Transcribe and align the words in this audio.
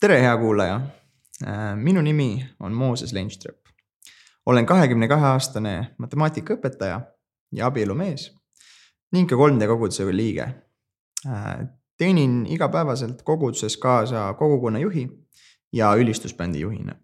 tere, 0.00 0.20
hea 0.22 0.36
kuulaja. 0.36 0.80
Äh, 1.46 1.76
minu 1.76 2.02
nimi 2.02 2.46
on 2.60 2.72
Mooses 2.72 3.12
Leinström. 3.12 3.56
olen 4.46 4.66
kahekümne 4.66 5.08
kahe 5.08 5.26
aastane 5.26 5.90
matemaatikaõpetaja 5.98 7.00
ja 7.52 7.66
abielumees 7.66 8.30
ning 9.12 9.28
ka 9.28 9.36
3D 9.36 9.66
koguduse 9.68 10.06
liige. 10.16 10.46
Äh, 11.26 11.68
teenin 11.98 12.46
igapäevaselt 12.46 13.22
koguduses 13.22 13.76
kaasa 13.76 14.34
kogukonna 14.34 14.78
juhi 14.78 15.08
ja 15.72 15.94
ülistusbändi 15.94 16.60
juhina. 16.60 16.94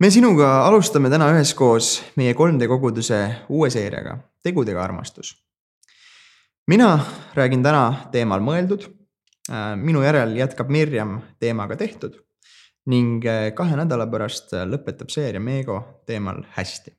me 0.00 0.10
sinuga 0.10 0.66
alustame 0.66 1.10
täna 1.10 1.32
üheskoos 1.32 2.02
meie 2.16 2.32
3D 2.32 2.68
koguduse 2.68 3.34
uue 3.48 3.70
seeriaga 3.70 4.18
Tegudega 4.42 4.82
armastus. 4.82 5.44
mina 6.66 6.98
räägin 7.34 7.62
täna 7.62 8.08
teemal 8.12 8.40
mõeldud 8.40 8.99
minu 9.50 10.02
järel 10.04 10.36
jätkab 10.38 10.68
Mirjam 10.70 11.16
teemaga 11.42 11.76
tehtud 11.76 12.18
ning 12.86 13.24
äh, 13.26 13.50
kahe 13.54 13.76
nädala 13.76 14.06
pärast 14.10 14.54
äh, 14.56 14.64
lõpetab 14.68 15.10
seeria 15.12 15.40
Meego 15.40 16.02
teemal 16.06 16.42
hästi. 16.56 16.92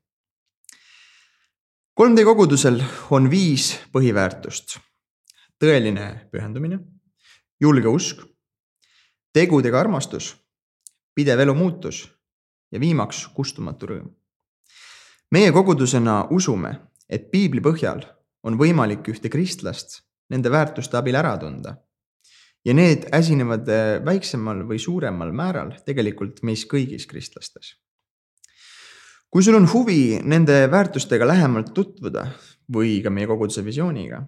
3D 2.00 2.24
kogudusel 2.26 2.80
on 3.12 3.30
viis 3.30 3.74
põhiväärtust. 3.94 4.80
tõeline 5.62 6.30
pühendumine, 6.32 6.80
julge 7.62 7.88
usk, 7.88 8.24
tegudega 9.34 9.80
armastus, 9.80 10.32
pidev 11.14 11.44
elu 11.44 11.54
muutus 11.54 12.08
ja 12.72 12.80
viimaks 12.80 13.28
kustumatu 13.36 13.92
rõõm. 13.92 14.10
meie 15.32 15.52
kogudusena 15.52 16.28
usume, 16.30 16.80
et 17.10 17.30
piibli 17.32 17.62
põhjal 17.62 18.06
on 18.44 18.58
võimalik 18.58 19.08
ühte 19.08 19.30
kristlast 19.30 20.02
nende 20.30 20.50
väärtuste 20.50 20.98
abil 20.98 21.16
ära 21.16 21.38
tunda 21.38 21.76
ja 22.66 22.74
need 22.74 23.08
äsinevad 23.14 23.70
äh, 23.70 24.00
väiksemal 24.06 24.64
või 24.70 24.80
suuremal 24.82 25.32
määral 25.34 25.74
tegelikult 25.86 26.44
meis 26.46 26.66
kõigis 26.70 27.08
kristlastes. 27.10 27.76
kui 29.32 29.44
sul 29.44 29.56
on 29.56 29.68
huvi 29.74 30.20
nende 30.24 30.68
väärtustega 30.72 31.28
lähemalt 31.28 31.74
tutvuda 31.74 32.26
või 32.74 33.00
ka 33.04 33.10
meie 33.10 33.28
koguduse 33.28 33.64
visiooniga, 33.66 34.22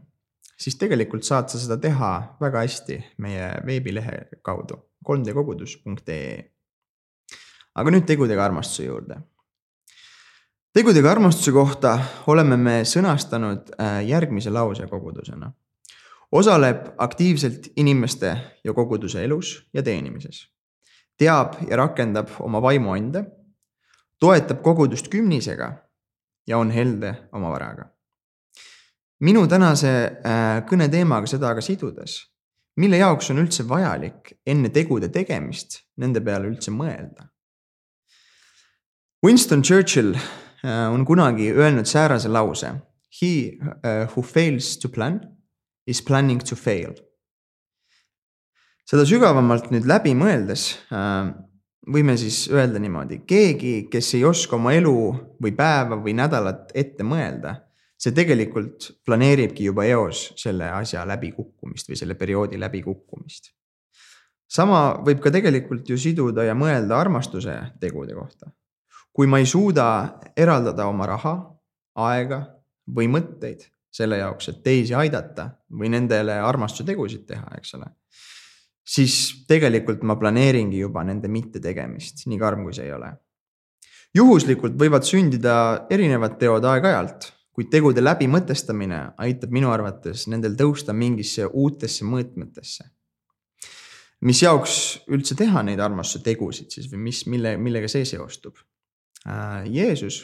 siis 0.57 0.77
tegelikult 0.79 1.27
saad 1.27 1.51
sa 1.51 1.59
seda 1.59 1.77
teha 1.77 2.37
väga 2.41 2.63
hästi 2.63 2.99
meie 3.17 3.51
veebilehe 3.65 4.39
kaudu 4.41 4.79
3dkogudus.ee. 5.03 6.43
aga 7.75 7.91
nüüd 7.91 8.07
tegudega 8.07 8.45
armastuse 8.45 8.87
juurde. 8.87 9.19
tegudega 10.73 11.11
armastuse 11.11 11.51
kohta 11.51 11.99
oleme 12.27 12.57
me 12.57 12.79
sõnastanud 12.83 13.75
äh, 13.77 14.01
järgmise 14.07 14.49
lause 14.49 14.87
kogudusena 14.87 15.51
osaleb 16.33 16.77
aktiivselt 16.97 17.67
inimeste 17.75 18.37
ja 18.63 18.73
koguduse 18.73 19.23
elus 19.23 19.69
ja 19.73 19.83
teenimises. 19.83 20.49
teab 21.17 21.53
ja 21.69 21.77
rakendab 21.77 22.29
oma 22.39 22.61
vaimuande, 22.61 23.23
toetab 24.19 24.63
kogudust 24.65 25.07
kümnisega 25.13 25.67
ja 26.47 26.57
on 26.57 26.71
helde 26.71 27.13
oma 27.31 27.51
varaga. 27.51 27.85
minu 29.19 29.47
tänase 29.47 29.89
äh, 30.25 30.63
kõne 30.65 30.89
teemaga 30.89 31.27
seda 31.27 31.49
aga 31.53 31.61
sidudes, 31.61 32.17
mille 32.77 32.97
jaoks 32.97 33.29
on 33.29 33.37
üldse 33.37 33.67
vajalik 33.69 34.33
enne 34.45 34.69
tegude 34.69 35.09
tegemist 35.09 35.83
nende 35.97 36.21
peale 36.21 36.49
üldse 36.49 36.71
mõelda? 36.71 37.29
Winston 39.23 39.61
Churchill 39.61 40.15
äh, 40.15 40.89
on 40.93 41.05
kunagi 41.05 41.51
öelnud 41.53 41.85
säärase 41.85 42.29
lause. 42.29 42.73
He 43.21 43.59
uh, 43.61 44.09
who 44.15 44.21
fails 44.23 44.77
to 44.79 44.89
plan 44.89 45.32
is 45.87 46.01
planning 46.01 46.41
to 46.43 46.55
fail. 46.55 46.93
seda 48.83 49.05
sügavamalt 49.07 49.69
nüüd 49.71 49.87
läbi 49.87 50.11
mõeldes 50.17 50.69
äh, 50.91 51.31
võime 51.91 52.15
siis 52.19 52.45
öelda 52.51 52.79
niimoodi, 52.79 53.21
keegi, 53.27 53.87
kes 53.91 54.13
ei 54.17 54.23
oska 54.27 54.55
oma 54.55 54.73
elu 54.75 54.95
või 55.43 55.53
päeva 55.55 55.97
või 55.99 56.15
nädalat 56.17 56.71
ette 56.75 57.03
mõelda, 57.07 57.55
see 57.99 58.15
tegelikult 58.15 58.89
planeeribki 59.05 59.67
juba 59.69 59.85
eos 59.87 60.29
selle 60.39 60.69
asja 60.71 61.03
läbikukkumist 61.07 61.91
või 61.91 61.99
selle 61.99 62.15
perioodi 62.19 62.59
läbikukkumist. 62.59 63.51
sama 64.47 64.99
võib 65.05 65.19
ka 65.19 65.31
tegelikult 65.31 65.89
ju 65.89 65.97
siduda 65.97 66.43
ja 66.43 66.53
mõelda 66.53 66.99
armastuse 66.99 67.55
tegude 67.79 68.13
kohta. 68.13 68.51
kui 69.13 69.27
ma 69.27 69.39
ei 69.39 69.45
suuda 69.45 70.19
eraldada 70.37 70.87
oma 70.87 71.05
raha, 71.05 71.35
aega 71.95 72.45
või 72.87 73.07
mõtteid 73.07 73.72
selle 73.93 74.17
jaoks, 74.17 74.49
et 74.49 74.63
teisi 74.65 74.95
aidata 74.97 75.49
või 75.77 75.91
nendele 75.93 76.39
armastuse 76.41 76.85
tegusid 76.87 77.27
teha, 77.29 77.45
eks 77.59 77.75
ole. 77.77 77.91
siis 78.83 79.45
tegelikult 79.47 80.01
ma 80.03 80.17
planeeringi 80.19 80.79
juba 80.81 81.03
nende 81.07 81.29
mittetegemist, 81.31 82.25
nii 82.27 82.39
karm 82.39 82.65
kui 82.65 82.73
see 82.73 82.87
ei 82.89 82.95
ole. 82.95 83.11
juhuslikult 84.13 84.75
võivad 84.79 85.05
sündida 85.05 85.55
erinevad 85.89 86.39
teod 86.41 86.65
aeg-ajalt, 86.65 87.29
kuid 87.53 87.69
tegude 87.69 88.01
läbimõtestamine 88.01 89.03
aitab 89.21 89.53
minu 89.53 89.69
arvates 89.69 90.25
nendel 90.27 90.57
tõusta 90.57 90.93
mingisse 90.93 91.45
uutesse 91.45 92.05
mõõtmetesse. 92.05 92.89
mis 94.21 94.41
jaoks 94.41 95.05
üldse 95.07 95.35
teha 95.35 95.63
neid 95.63 95.79
armastuse 95.79 96.23
tegusid 96.23 96.71
siis 96.71 96.89
või 96.91 97.09
mis, 97.11 97.25
mille, 97.27 97.57
millega 97.57 97.87
see 97.87 98.05
seostub? 98.09 98.57
Äh, 99.27 99.69
Jeesus 99.69 100.23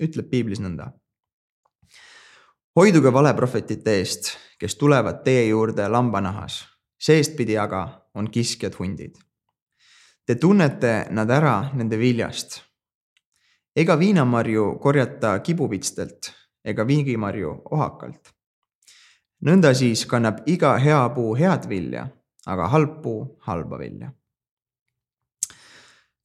ütleb 0.00 0.30
piiblis 0.30 0.62
nõnda 0.62 0.92
hoiduge 2.78 3.10
valeprohvetite 3.10 3.94
eest, 3.98 4.28
kes 4.54 4.76
tulevad 4.78 5.24
teie 5.24 5.48
juurde 5.48 5.88
lambanahas, 5.90 6.60
seestpidi 6.94 7.56
aga 7.58 7.80
on 8.14 8.28
kiskjad 8.30 8.76
hundid. 8.78 9.16
Te 10.26 10.36
tunnete 10.38 10.92
nad 11.10 11.30
ära 11.30 11.72
nende 11.74 11.98
viljast. 11.98 12.62
ega 13.76 13.98
viinamarju 13.98 14.78
korjata 14.82 15.38
kibuvitstelt 15.38 16.30
ega 16.64 16.86
viigimarju 16.86 17.50
ohakalt. 17.70 18.30
nõnda 19.42 19.74
siis 19.74 20.06
kannab 20.06 20.46
iga 20.46 20.78
hea 20.78 21.08
puu 21.14 21.34
head 21.34 21.68
vilja, 21.68 22.08
aga 22.46 22.68
halb 22.68 23.02
puu 23.02 23.38
halba 23.40 23.78
vilja. 23.78 24.12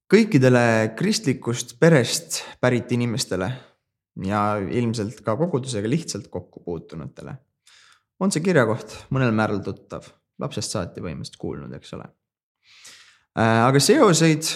kõikidele 0.06 0.94
kristlikust 0.96 1.80
perest 1.80 2.44
pärit 2.60 2.92
inimestele 2.92 3.73
ja 4.22 4.42
ilmselt 4.58 5.22
ka 5.26 5.36
kogudusega 5.38 5.90
lihtsalt 5.90 6.28
kokku 6.30 6.62
puutunutele. 6.64 7.36
on 8.20 8.30
see 8.32 8.44
kirjakoht 8.44 8.94
mõnel 9.12 9.34
määral 9.34 9.58
tuttav, 9.66 10.06
lapsest 10.40 10.76
saati 10.76 11.02
põhimõtteliselt 11.02 11.40
kuulnud, 11.40 11.72
eks 11.76 11.96
ole. 11.96 12.06
Äh, 13.34 13.64
aga 13.66 13.82
seoseid 13.82 14.46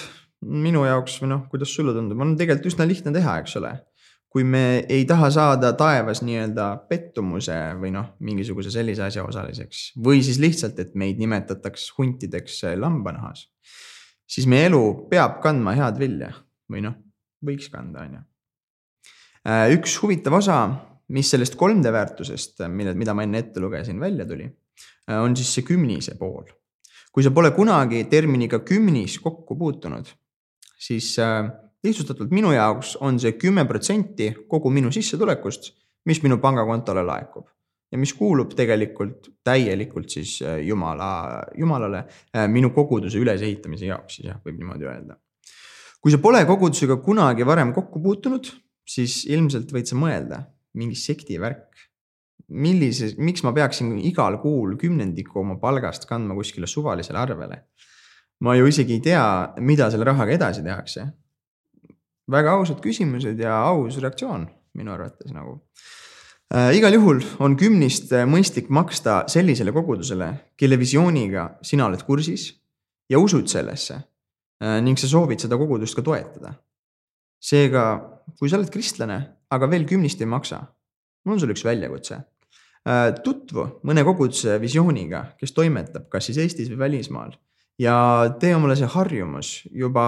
minu 0.47 0.85
jaoks 0.87 1.19
või 1.23 1.33
noh, 1.35 1.43
kuidas 1.51 1.75
sulle 1.75 1.93
tundub, 1.97 2.21
on 2.23 2.37
tegelikult 2.39 2.71
üsna 2.71 2.87
lihtne 2.87 3.13
teha, 3.17 3.41
eks 3.43 3.59
ole. 3.61 3.75
kui 4.29 4.45
me 4.45 4.85
ei 4.93 5.07
taha 5.09 5.31
saada 5.33 5.71
taevas 5.73 6.21
nii-öelda 6.21 6.65
pettumuse 6.91 7.57
või 7.81 7.95
noh, 7.95 8.11
mingisuguse 8.21 8.71
sellise 8.71 9.07
asja 9.07 9.25
osaliseks 9.25 9.95
või 10.05 10.21
siis 10.23 10.37
lihtsalt, 10.39 10.79
et 10.79 10.93
meid 10.95 11.19
nimetataks 11.19 11.89
huntideks 11.97 12.61
lambanahas, 12.77 13.49
siis 14.29 14.47
meie 14.47 14.69
elu 14.69 14.83
peab 15.11 15.41
kandma 15.43 15.75
head 15.81 15.99
vilja 15.99 16.35
või 16.69 16.85
noh, 16.85 17.01
võiks 17.41 17.73
kanda, 17.73 18.05
on 18.05 18.19
ju 18.21 18.28
Äh, 18.28 18.28
üks 19.49 19.97
huvitav 20.03 20.39
osa, 20.39 20.61
mis 21.15 21.31
sellest 21.33 21.57
3D 21.57 21.93
väärtusest, 21.93 22.63
mille, 22.69 22.93
mida 22.99 23.15
ma 23.17 23.25
enne 23.25 23.41
ette 23.45 23.63
lugesin, 23.63 24.01
välja 24.01 24.27
tuli, 24.29 24.49
äh, 25.09 25.21
on 25.23 25.37
siis 25.37 25.55
see 25.57 25.67
kümnise 25.67 26.19
pool. 26.21 26.45
kui 27.09 27.25
sa 27.25 27.33
pole 27.35 27.49
kunagi 27.51 28.05
terminiga 28.07 28.61
kümnis 28.63 29.17
kokku 29.19 29.57
puutunud, 29.59 30.07
siis 30.79 31.17
äh, 31.19 31.49
lihtsustatult 31.83 32.31
minu 32.31 32.53
jaoks 32.53 32.97
on 33.03 33.19
see 33.19 33.33
kümme 33.41 33.65
protsenti 33.67 34.29
kogu 34.49 34.71
minu 34.71 34.93
sissetulekust, 34.95 35.73
mis 36.07 36.21
minu 36.23 36.39
pangakontole 36.39 37.03
laekub 37.03 37.49
ja 37.91 37.99
mis 37.99 38.13
kuulub 38.13 38.53
tegelikult 38.53 39.31
täielikult 39.45 40.13
siis 40.13 40.37
Jumala, 40.61 41.41
Jumalale 41.57 42.05
minu 42.53 42.69
koguduse 42.77 43.19
ülesehitamise 43.19 43.89
jaoks, 43.89 44.19
siis 44.19 44.29
jah, 44.29 44.37
võib 44.45 44.61
niimoodi 44.61 44.85
öelda. 44.85 45.17
kui 45.99 46.13
sa 46.13 46.21
pole 46.23 46.45
kogudusega 46.47 47.01
kunagi 47.03 47.47
varem 47.49 47.73
kokku 47.75 48.03
puutunud 48.05 48.53
siis 48.89 49.23
ilmselt 49.29 49.73
võid 49.75 49.91
sa 49.91 49.99
mõelda, 49.99 50.43
mingi 50.79 50.99
sekti 50.99 51.39
värk. 51.41 51.67
millise, 52.49 53.11
miks 53.21 53.43
ma 53.45 53.51
peaksin 53.53 53.99
igal 54.09 54.39
kuul 54.41 54.79
kümnendiku 54.81 55.43
oma 55.43 55.59
palgast 55.61 56.07
kandma 56.09 56.33
kuskile 56.35 56.67
suvalisele 56.67 57.19
arvele? 57.19 57.63
ma 58.41 58.55
ju 58.57 58.67
isegi 58.71 58.95
ei 58.97 59.01
tea, 59.01 59.25
mida 59.61 59.91
selle 59.91 60.07
rahaga 60.09 60.33
edasi 60.33 60.63
tehakse. 60.63 61.07
väga 62.31 62.53
ausad 62.57 62.81
küsimused 62.85 63.41
ja 63.41 63.61
aus 63.69 63.99
reaktsioon 64.01 64.49
minu 64.75 64.93
arvates 64.93 65.33
nagu 65.33 65.59
äh,. 66.55 66.73
igal 66.79 66.95
juhul 66.95 67.21
on 67.39 67.57
kümnist 67.57 68.13
mõistlik 68.27 68.69
maksta 68.69 69.25
sellisele 69.29 69.73
kogudusele, 69.73 70.33
kelle 70.57 70.79
visiooniga 70.79 71.59
sina 71.63 71.87
oled 71.87 72.03
kursis 72.07 72.55
ja 73.11 73.19
usud 73.19 73.49
sellesse 73.49 73.99
äh, 73.99 74.81
ning 74.81 74.97
sa 74.99 75.09
soovid 75.09 75.45
seda 75.45 75.61
kogudust 75.61 75.97
ka 75.97 76.03
toetada 76.03 76.55
seega, 77.39 77.85
kui 78.39 78.51
sa 78.51 78.59
oled 78.59 78.71
kristlane, 78.73 79.19
aga 79.51 79.69
veel 79.71 79.87
kümnist 79.89 80.21
ei 80.23 80.31
maksa, 80.31 80.61
mul 81.27 81.37
on 81.37 81.43
sulle 81.43 81.57
üks 81.57 81.65
väljakutse. 81.67 82.21
Äh, 82.89 83.11
tutvu 83.25 83.65
mõne 83.89 84.05
koguduse 84.07 84.57
visiooniga, 84.63 85.25
kes 85.41 85.53
toimetab 85.57 86.07
kas 86.13 86.29
siis 86.29 86.39
Eestis 86.45 86.71
või 86.71 86.85
välismaal 86.87 87.35
ja 87.79 87.97
tee 88.41 88.55
omale 88.57 88.77
see 88.79 88.89
harjumus 88.91 89.51
juba 89.75 90.05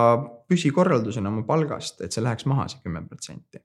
püsikorraldusena 0.51 1.31
oma 1.31 1.45
palgast, 1.47 2.01
et 2.05 2.15
see 2.15 2.23
läheks 2.25 2.47
maha, 2.51 2.69
see 2.71 2.83
kümme 2.85 3.03
protsenti. 3.07 3.63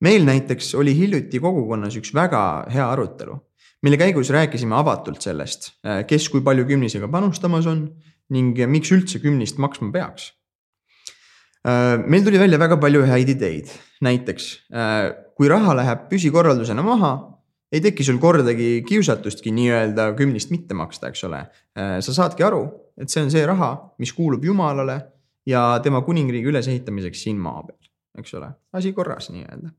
meil 0.00 0.26
näiteks 0.28 0.74
oli 0.76 0.92
hiljuti 0.96 1.40
kogukonnas 1.40 1.96
üks 1.96 2.12
väga 2.14 2.40
hea 2.72 2.86
arutelu, 2.92 3.36
mille 3.82 3.96
käigus 3.96 4.30
rääkisime 4.34 4.76
avatult 4.76 5.22
sellest, 5.24 5.70
kes 6.06 6.28
kui 6.28 6.42
palju 6.44 6.66
kümnisega 6.68 7.08
panustamas 7.08 7.66
on 7.66 7.86
ning 8.30 8.58
miks 8.68 8.92
üldse 8.92 9.22
kümnist 9.22 9.58
maksma 9.62 9.92
peaks 9.92 10.32
meil 11.66 12.22
tuli 12.22 12.38
välja 12.38 12.58
väga 12.62 12.76
palju 12.78 13.02
häid 13.10 13.32
ideid, 13.32 13.70
näiteks 14.06 14.44
kui 15.36 15.48
raha 15.50 15.74
läheb 15.76 16.04
püsikorraldusena 16.10 16.84
maha, 16.86 17.12
ei 17.72 17.82
teki 17.82 18.04
sul 18.06 18.18
kordagi 18.22 18.82
kiusatustki 18.86 19.52
nii-öelda 19.54 20.10
kümnist 20.18 20.52
mitte 20.54 20.76
maksta, 20.78 21.10
eks 21.10 21.24
ole. 21.28 21.42
Äh, 21.76 21.98
sa 22.04 22.14
saadki 22.14 22.46
aru, 22.46 22.62
et 23.00 23.12
see 23.12 23.24
on 23.24 23.32
see 23.32 23.42
raha, 23.48 23.72
mis 24.02 24.14
kuulub 24.16 24.44
Jumalale 24.46 25.00
ja 25.46 25.68
tema 25.84 26.02
kuningriigi 26.06 26.48
ülesehitamiseks 26.52 27.26
siin 27.26 27.40
maa 27.42 27.64
peal, 27.66 27.90
eks 28.22 28.36
ole, 28.38 28.52
asi 28.78 28.94
korras 28.96 29.28
nii-öelda. 29.34 29.72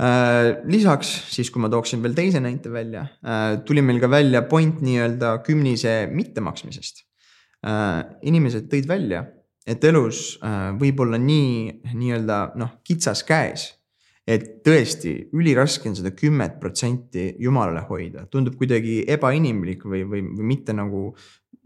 Äh, 0.00 0.60
lisaks 0.72 1.12
siis, 1.32 1.50
kui 1.52 1.62
ma 1.62 1.70
tooksin 1.72 2.02
veel 2.04 2.16
teise 2.16 2.42
näite 2.42 2.72
välja, 2.72 3.06
äh, 3.24 3.60
tuli 3.64 3.84
meil 3.84 4.00
ka 4.02 4.10
välja 4.10 4.42
point 4.48 4.82
nii-öelda 4.84 5.38
kümnise 5.46 6.02
mittemaksmisest. 6.12 7.06
inimesed 8.24 8.70
tõid 8.72 8.86
välja, 8.88 9.18
et 9.70 9.84
elus 9.86 10.38
võib 10.80 11.00
olla 11.04 11.18
nii 11.20 11.92
nii-öelda 11.94 12.40
noh, 12.58 12.80
kitsas 12.86 13.22
käes 13.28 13.68
et 14.30 14.46
tõesti 14.66 15.12
üliraske 15.36 15.90
on 15.90 15.96
seda 15.98 16.12
kümmet 16.14 16.58
protsenti 16.62 17.30
jumalale 17.42 17.82
hoida, 17.88 18.26
tundub 18.30 18.56
kuidagi 18.60 19.00
ebainimlik 19.10 19.84
või, 19.86 20.04
või, 20.08 20.22
või 20.36 20.50
mitte 20.52 20.74
nagu 20.76 21.10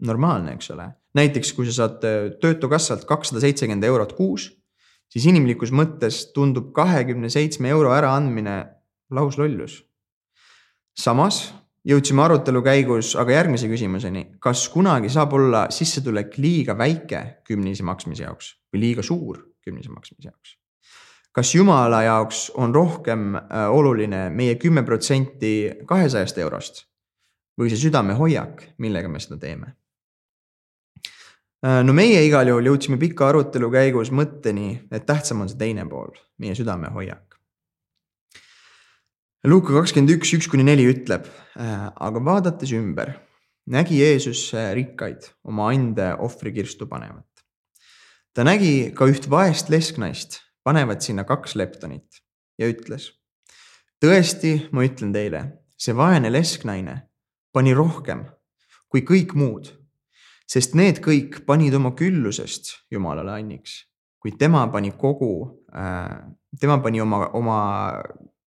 normaalne, 0.05 0.55
eks 0.55 0.71
ole. 0.75 0.89
näiteks 1.15 1.53
kui 1.55 1.67
sa 1.69 1.75
saad 1.83 2.05
äh, 2.07 2.29
Töötukassalt 2.41 3.05
kakssada 3.07 3.43
seitsekümmend 3.43 3.85
eurot 3.87 4.15
kuus, 4.17 4.49
siis 5.11 5.27
inimlikus 5.29 5.71
mõttes 5.71 6.25
tundub 6.35 6.71
kahekümne 6.75 7.29
seitsme 7.31 7.69
euro 7.71 7.93
äraandmine 7.95 8.57
lauslollus. 9.13 9.83
samas 10.97 11.53
jõudsime 11.85 12.25
arutelu 12.25 12.61
käigus 12.65 13.13
aga 13.19 13.39
järgmise 13.39 13.69
küsimuseni, 13.71 14.27
kas 14.39 14.67
kunagi 14.73 15.09
saab 15.13 15.33
olla 15.37 15.65
sissetulek 15.69 16.37
liiga 16.37 16.77
väike 16.77 17.23
kümnise 17.47 17.85
maksmise 17.85 18.25
jaoks 18.25 18.55
või 18.73 18.87
liiga 18.87 19.05
suur 19.05 19.41
kümnise 19.65 19.93
maksmise 19.93 20.29
jaoks 20.29 20.55
kas 21.35 21.55
Jumala 21.55 22.03
jaoks 22.03 22.51
on 22.55 22.75
rohkem 22.75 23.35
äh, 23.35 23.69
oluline 23.69 24.29
meie 24.29 24.55
kümme 24.55 24.83
protsenti 24.87 25.71
kahesajast 25.87 26.37
eurost 26.39 26.85
või 27.59 27.71
see 27.71 27.87
südamehoiak, 27.87 28.63
millega 28.83 29.11
me 29.11 29.19
seda 29.23 29.37
teeme? 29.39 29.73
Äh, 31.65 31.81
no 31.83 31.95
meie 31.95 32.23
igal 32.27 32.47
juhul 32.47 32.71
jõudsime 32.71 32.99
pika 33.01 33.29
arutelu 33.31 33.71
käigus 33.73 34.13
mõtteni, 34.15 34.69
et 34.91 35.05
tähtsam 35.07 35.43
on 35.43 35.51
see 35.51 35.59
teine 35.59 35.87
pool, 35.91 36.15
meie 36.39 36.55
südamehoiak. 36.55 37.34
Luuka 39.45 39.75
kakskümmend 39.75 40.09
üks, 40.09 40.31
üks 40.33 40.47
kuni 40.49 40.63
neli 40.65 40.87
ütleb, 40.89 41.27
äh, 41.53 41.81
aga 42.01 42.21
vaadates 42.25 42.71
ümber, 42.73 43.11
nägi 43.69 43.99
Jeesus 43.99 44.47
rikkaid 44.73 45.27
oma 45.45 45.67
ande 45.69 46.07
ohvrikirstu 46.17 46.87
panevat. 46.89 47.29
ta 48.33 48.43
nägi 48.43 48.89
ka 48.97 49.05
üht 49.05 49.29
vaest 49.29 49.69
lesknaist 49.69 50.39
panevad 50.65 51.05
sinna 51.05 51.27
kaks 51.29 51.53
leptonit 51.55 52.23
ja 52.57 52.65
ütles. 52.65 53.11
tõesti, 54.01 54.65
ma 54.71 54.81
ütlen 54.81 55.13
teile, 55.13 55.45
see 55.77 55.93
vaene 55.93 56.33
lesknaine 56.33 57.03
pani 57.53 57.73
rohkem 57.73 58.25
kui 58.89 59.05
kõik 59.05 59.37
muud, 59.37 59.69
sest 60.49 60.73
need 60.73 61.03
kõik 61.05 61.45
panid 61.45 61.77
oma 61.77 61.93
küllusest 61.93 62.79
Jumalale 62.89 63.37
anniks, 63.37 63.83
kuid 64.17 64.39
tema 64.41 64.65
pani 64.73 64.89
kogu 64.97 65.61
äh,, 65.69 66.33
tema 66.59 66.81
pani 66.81 67.01
oma, 67.01 67.27
oma 67.29 67.59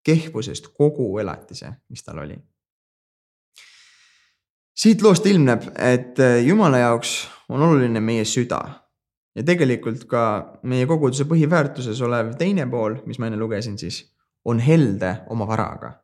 kehvusest 0.09 0.73
kogu 0.77 1.11
elatise, 1.21 1.75
mis 1.93 2.05
tal 2.05 2.25
oli. 2.25 2.39
siit 4.79 5.03
loost 5.03 5.27
ilmneb, 5.27 5.65
et 5.75 6.21
Jumala 6.47 6.79
jaoks 6.79 7.15
on 7.51 7.63
oluline 7.67 8.01
meie 8.01 8.25
süda 8.25 8.61
ja 9.39 9.45
tegelikult 9.47 10.05
ka 10.11 10.23
meie 10.71 10.87
koguduse 10.91 11.27
põhiväärtuses 11.31 12.01
olev 12.07 12.35
teine 12.39 12.67
pool, 12.71 12.99
mis 13.07 13.19
ma 13.19 13.29
enne 13.29 13.39
lugesin, 13.41 13.77
siis 13.79 14.03
on 14.49 14.63
helde 14.63 15.15
oma 15.35 15.47
varaga. 15.49 15.99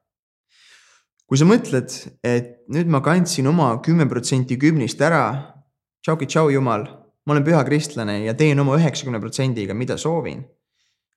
kui 1.25 1.39
sa 1.41 1.47
mõtled, 1.49 1.89
et 2.21 2.67
nüüd 2.69 2.91
ma 2.93 3.01
kandsin 3.03 3.47
oma 3.49 3.71
kümme 3.83 4.05
protsenti 4.11 4.59
kümnist 4.61 5.01
ära, 5.01 5.25
tšauki 6.05 6.29
tšau 6.29 6.51
jumal, 6.53 6.85
ma 7.25 7.33
olen 7.33 7.47
püha 7.47 7.63
kristlane 7.65 8.19
ja 8.27 8.35
teen 8.37 8.61
oma 8.61 8.77
üheksakümne 8.77 9.23
protsendiga, 9.23 9.75
mida 9.75 9.97
soovin, 9.99 10.45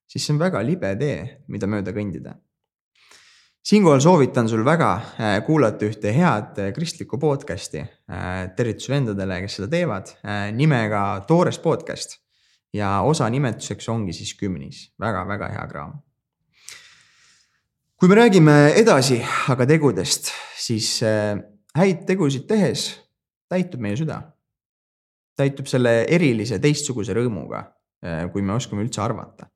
siis 0.08 0.24
see 0.24 0.34
on 0.34 0.40
väga 0.40 0.64
libe 0.64 0.94
tee, 1.00 1.20
mida 1.52 1.68
mööda 1.68 1.92
kõndida 1.94 2.38
siinkohal 3.68 4.00
soovitan 4.00 4.48
sul 4.50 4.64
väga 4.66 4.92
äh, 4.96 5.34
kuulata 5.46 5.88
ühte 5.90 6.14
head 6.16 6.60
äh, 6.62 6.70
kristlikku 6.76 7.20
podcast'i. 7.20 7.84
Äh, 8.08 8.36
tervitus 8.56 8.88
vendadele, 8.90 9.42
kes 9.44 9.58
seda 9.60 9.68
teevad, 9.72 10.14
nimega 10.56 11.04
Toores 11.28 11.60
podcast 11.60 12.18
ja 12.76 13.02
osa 13.08 13.28
nimetuseks 13.32 13.90
ongi 13.92 14.16
siis 14.16 14.34
kümnis 14.40 14.86
väga,, 15.00 15.26
väga-väga 15.28 15.50
hea 15.56 15.66
kraam. 15.72 15.98
kui 17.98 18.10
me 18.10 18.16
räägime 18.16 18.56
edasi 18.78 19.18
aga 19.50 19.66
tegudest, 19.66 20.30
siis 20.56 21.00
häid 21.76 22.04
tegusid 22.06 22.46
tehes 22.48 22.90
täitub 23.50 23.82
meie 23.82 23.98
süda. 23.98 24.22
täitub 25.38 25.68
selle 25.68 26.04
erilise 26.06 26.60
teistsuguse 26.60 27.14
rõõmuga, 27.14 27.64
kui 28.32 28.42
me 28.42 28.54
oskame 28.54 28.84
üldse 28.86 29.02
arvata 29.02 29.50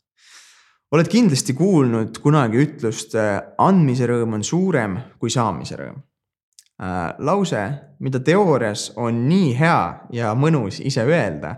oled 0.91 1.07
kindlasti 1.07 1.55
kuulnud 1.55 2.19
kunagi 2.23 2.59
ütlust 2.65 3.15
äh, 3.19 3.37
andmise 3.63 4.07
rõõm 4.09 4.35
on 4.39 4.43
suurem 4.43 4.97
kui 5.19 5.31
saamise 5.31 5.79
rõõm. 5.79 6.01
Äh, 6.81 7.13
lause, 7.23 7.63
mida 8.03 8.19
teoorias 8.19 8.89
on 8.99 9.23
nii 9.29 9.53
hea 9.59 9.81
ja 10.17 10.33
mõnus 10.35 10.81
ise 10.83 11.05
öelda, 11.07 11.55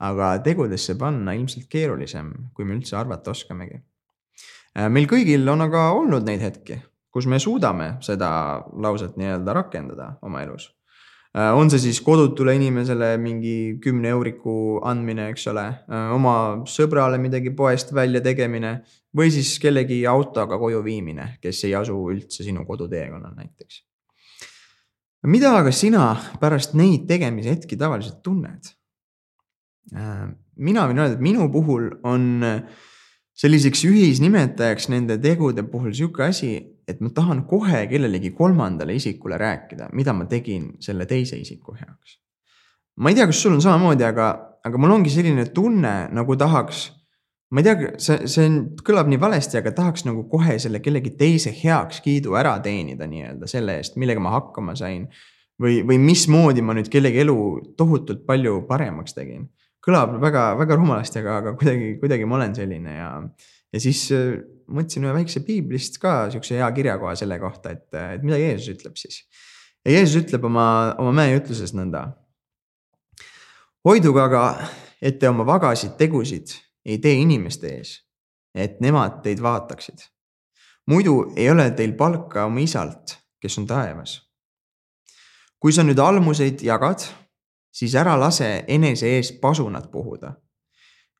aga 0.00 0.32
tegudesse 0.44 0.96
panna 0.98 1.36
ilmselt 1.36 1.68
keerulisem, 1.68 2.32
kui 2.56 2.64
me 2.64 2.78
üldse 2.78 2.96
arvata 2.96 3.34
oskamegi. 3.34 3.82
Äh, 4.78 4.88
meil 4.88 5.08
kõigil 5.10 5.44
on 5.52 5.66
aga 5.66 5.90
olnud 5.98 6.24
neid 6.24 6.40
hetki, 6.44 6.80
kus 7.12 7.28
me 7.28 7.40
suudame 7.42 7.96
seda 8.06 8.30
lauset 8.72 9.20
nii-öelda 9.20 9.60
rakendada 9.60 10.14
oma 10.24 10.44
elus 10.46 10.70
on 11.34 11.70
see 11.70 11.78
siis 11.78 12.00
kodutule 12.02 12.56
inimesele 12.58 13.12
mingi 13.22 13.78
kümne 13.82 14.10
euriku 14.10 14.80
andmine, 14.86 15.28
eks 15.30 15.46
ole, 15.52 15.66
äh, 15.86 16.08
oma 16.14 16.34
sõbrale 16.66 17.20
midagi 17.22 17.52
poest 17.54 17.94
välja 17.94 18.22
tegemine 18.24 18.80
või 19.16 19.30
siis 19.30 19.52
kellegi 19.62 20.02
autoga 20.10 20.58
koju 20.58 20.82
viimine, 20.82 21.36
kes 21.42 21.62
ei 21.68 21.76
asu 21.78 21.94
üldse 22.10 22.46
sinu 22.46 22.66
koduteekonnal 22.66 23.36
näiteks. 23.36 23.84
mida 25.30 25.52
aga 25.58 25.70
sina 25.70 26.16
pärast 26.40 26.74
neid 26.74 27.06
tegemise 27.06 27.50
hetki 27.54 27.76
tavaliselt 27.76 28.22
tunned? 28.24 28.74
Äh, 29.94 30.30
mina 30.56 30.88
võin 30.88 30.98
öelda, 30.98 31.14
et 31.14 31.22
minu 31.22 31.46
puhul 31.52 31.92
on 32.02 32.42
selliseks 33.40 33.84
ühisnimetajaks 33.86 34.90
nende 34.90 35.16
tegude 35.22 35.62
puhul 35.62 35.94
sihuke 35.94 36.26
asi, 36.26 36.56
et 36.90 37.00
ma 37.04 37.10
tahan 37.14 37.44
kohe 37.48 37.84
kellelegi 37.90 38.32
kolmandale 38.36 38.94
isikule 38.98 39.38
rääkida, 39.40 39.90
mida 39.96 40.14
ma 40.16 40.26
tegin 40.30 40.72
selle 40.82 41.06
teise 41.10 41.38
isiku 41.40 41.74
heaks. 41.78 42.18
ma 43.00 43.10
ei 43.10 43.16
tea, 43.16 43.26
kas 43.30 43.42
sul 43.42 43.54
on 43.56 43.62
samamoodi, 43.64 44.04
aga, 44.04 44.30
aga 44.66 44.80
mul 44.80 44.98
ongi 44.98 45.12
selline 45.12 45.46
tunne, 45.56 45.94
nagu 46.12 46.36
tahaks, 46.36 46.82
ma 47.50 47.62
ei 47.62 47.66
tea, 47.66 47.92
see, 48.02 48.26
see 48.30 48.48
kõlab 48.86 49.08
nii 49.10 49.20
valesti, 49.22 49.58
aga 49.60 49.72
tahaks 49.76 50.04
nagu 50.08 50.26
kohe 50.30 50.58
selle 50.62 50.82
kellegi 50.84 51.14
teise 51.18 51.52
heakskiidu 51.56 52.36
ära 52.38 52.58
teenida 52.64 53.08
nii-öelda 53.10 53.48
selle 53.50 53.78
eest, 53.80 53.96
millega 54.00 54.22
ma 54.22 54.34
hakkama 54.36 54.76
sain. 54.78 55.08
või, 55.60 55.82
või 55.84 55.98
mismoodi 56.00 56.62
ma 56.64 56.72
nüüd 56.72 56.88
kellegi 56.88 57.20
elu 57.20 57.38
tohutult 57.76 58.22
palju 58.26 58.62
paremaks 58.68 59.16
tegin. 59.16 59.48
kõlab 59.80 60.18
väga, 60.20 60.44
väga 60.60 60.76
rumalasti, 60.76 61.18
aga, 61.22 61.36
aga 61.40 61.52
kuidagi, 61.56 61.94
kuidagi 62.00 62.26
ma 62.28 62.36
olen 62.36 62.54
selline 62.54 62.96
ja, 62.98 63.10
ja 63.72 63.80
siis 63.80 64.08
mõtlesin 64.70 65.06
ühe 65.06 65.14
väikse 65.14 65.42
piiblist 65.46 65.98
ka 66.02 66.14
siukse 66.32 66.56
hea 66.58 66.68
kirjakoha 66.76 67.14
selle 67.18 67.38
kohta, 67.42 67.74
et, 67.74 67.88
et 68.16 68.24
mida 68.26 68.38
Jeesus 68.40 68.70
ütleb 68.74 68.98
siis. 69.00 69.22
ja 69.84 69.96
Jeesus 69.98 70.22
ütleb 70.22 70.44
oma, 70.46 70.66
oma 70.98 71.12
mäeütluses 71.20 71.74
nõnda. 71.76 72.06
hoiduge 73.84 74.22
aga, 74.22 74.44
et 75.02 75.18
te 75.18 75.28
oma 75.28 75.46
vagasid 75.46 75.96
tegusid 75.98 76.56
ei 76.84 76.98
tee 76.98 77.20
inimeste 77.20 77.74
ees, 77.76 77.94
et 78.54 78.80
nemad 78.80 79.22
teid 79.24 79.42
vaataksid. 79.42 80.06
muidu 80.86 81.32
ei 81.36 81.50
ole 81.50 81.70
teil 81.70 81.96
palka 81.96 82.44
oma 82.46 82.60
isalt, 82.60 83.16
kes 83.40 83.58
on 83.58 83.66
taevas. 83.66 84.20
kui 85.58 85.72
sa 85.72 85.82
nüüd 85.82 85.98
almuseid 85.98 86.62
jagad, 86.62 87.04
siis 87.72 87.94
ära 87.94 88.16
lase 88.20 88.64
enese 88.68 89.16
ees 89.16 89.32
pasunat 89.32 89.90
puhuda 89.90 90.34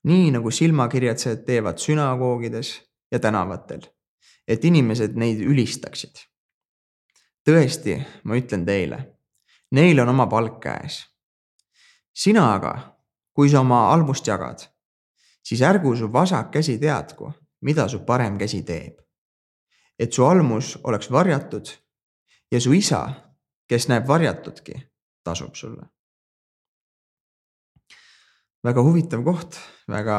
nii 0.09 0.31
nagu 0.33 0.51
silmakirjatsejad 0.51 1.45
teevad 1.45 1.81
sünagoogides 1.81 2.73
ja 3.11 3.19
tänavatel, 3.19 3.81
et 4.49 4.65
inimesed 4.65 5.17
neid 5.17 5.41
ülistaksid. 5.41 6.27
tõesti, 7.47 7.97
ma 8.25 8.37
ütlen 8.37 8.67
teile, 8.67 8.99
neil 9.73 10.01
on 10.01 10.09
oma 10.09 10.27
palk 10.27 10.61
käes. 10.63 11.07
sina 12.15 12.55
aga, 12.55 12.75
kui 13.33 13.49
sa 13.49 13.61
oma 13.61 13.93
almust 13.93 14.27
jagad, 14.27 14.67
siis 15.43 15.63
ärgu 15.63 15.97
su 15.97 16.13
vasak 16.13 16.51
käsi 16.51 16.79
teadku, 16.79 17.33
mida 17.61 17.89
su 17.89 18.05
parem 18.07 18.39
käsi 18.39 18.63
teeb. 18.63 19.01
et 19.99 20.13
su 20.13 20.25
almus 20.25 20.79
oleks 20.85 21.11
varjatud 21.11 21.69
ja 22.51 22.61
su 22.61 22.73
isa, 22.73 23.01
kes 23.69 23.89
näeb 23.89 24.07
varjatudki, 24.09 24.75
tasub 25.25 25.55
sulle. 25.55 25.87
väga 28.65 28.83
huvitav 28.83 29.25
koht, 29.25 29.57
väga, 29.89 30.19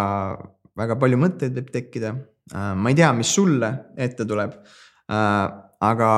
väga 0.79 0.97
palju 0.99 1.19
mõtteid 1.19 1.57
võib 1.57 1.69
tekkida. 1.73 2.15
Äh, 2.53 2.71
ma 2.77 2.91
ei 2.91 2.97
tea, 2.97 3.11
mis 3.17 3.31
sulle 3.35 3.71
ette 3.99 4.25
tuleb. 4.27 4.55
Äh, 5.11 5.45
aga 5.81 6.09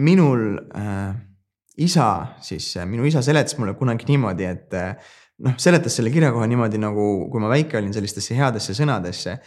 minul 0.00 0.44
äh, 0.76 1.14
isa 1.80 2.10
siis, 2.44 2.72
minu 2.88 3.06
isa 3.08 3.22
seletas 3.24 3.56
mulle 3.58 3.74
kunagi 3.78 4.08
niimoodi, 4.08 4.46
et 4.46 4.76
noh, 5.44 5.56
seletas 5.60 5.96
selle 5.96 6.12
kirjakoha 6.12 6.48
niimoodi 6.50 6.80
nagu, 6.80 7.06
kui 7.32 7.42
ma 7.42 7.50
väike 7.52 7.78
olin, 7.80 7.92
sellistesse 7.96 8.36
headesse 8.36 8.76
sõnadesse. 8.76 9.38